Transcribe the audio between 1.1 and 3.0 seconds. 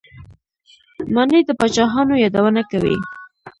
ماڼۍ د پاچاهانو یادونه کوي.